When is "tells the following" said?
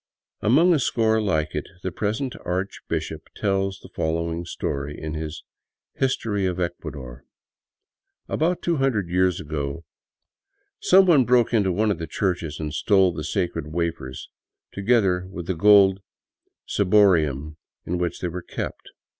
3.35-4.45